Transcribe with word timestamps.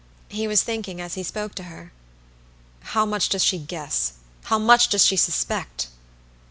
He 0.29 0.47
was 0.47 0.63
thinking 0.63 0.99
as 0.99 1.13
he 1.13 1.21
spoke 1.21 1.53
to 1.53 1.65
her: 1.69 1.91
"How 2.79 3.05
much 3.05 3.29
does 3.29 3.43
she 3.43 3.59
guess? 3.59 4.13
How 4.45 4.57
much 4.57 4.87
does 4.89 5.05
she 5.05 5.15
suspect?" 5.15 5.89